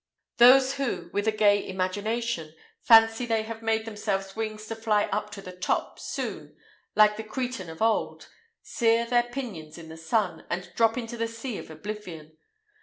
[0.37, 5.29] Those who, with a gay imagination, fancy they have made themselves wings to fly up
[5.33, 6.57] to the top, soon,
[6.95, 8.27] like the Cretan of old,
[8.63, 12.35] sear their pinions in the sun, and drop into the sea of oblivion.